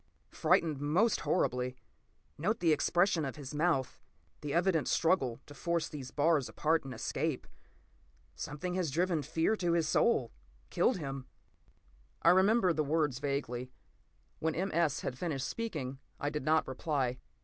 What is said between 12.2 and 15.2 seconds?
I remember the words vaguely. When M. S. had